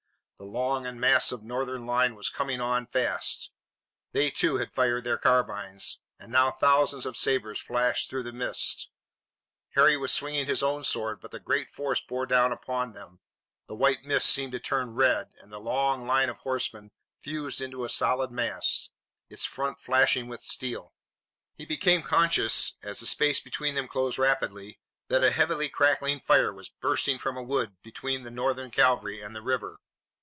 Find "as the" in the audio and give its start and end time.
11.29-11.39, 22.81-23.05